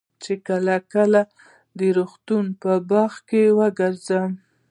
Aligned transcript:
چې 0.23 0.33
کله 0.47 0.75
کله 0.93 1.21
د 1.77 1.79
روغتون 1.97 2.45
په 2.61 2.71
باغ 2.89 3.11
کښې 3.29 3.43
وګرځم. 3.59 4.29